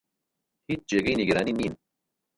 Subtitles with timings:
[0.69, 1.73] هیچ جێگەی نیگەرانی نین.